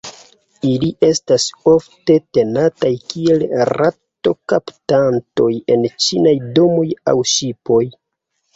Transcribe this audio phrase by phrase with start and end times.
[0.67, 7.83] Ili estas ofte tenataj kiel rato-kaptantoj en ĉinaj domoj aŭ ŝipoj.